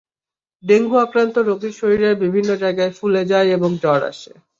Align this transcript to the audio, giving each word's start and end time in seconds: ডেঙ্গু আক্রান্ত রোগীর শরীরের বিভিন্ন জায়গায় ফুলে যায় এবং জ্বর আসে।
ডেঙ্গু 0.63 0.95
আক্রান্ত 0.97 1.35
রোগীর 1.39 1.73
শরীরের 1.73 2.15
বিভিন্ন 2.23 2.49
জায়গায় 2.55 2.91
ফুলে 2.91 3.21
যায় 3.25 3.49
এবং 3.49 3.69
জ্বর 3.81 4.01
আসে। 4.03 4.31